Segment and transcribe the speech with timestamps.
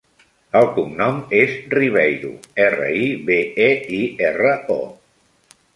[0.59, 2.33] El cognom és Ribeiro:
[2.67, 4.85] erra, i, be, e, i, erra, o.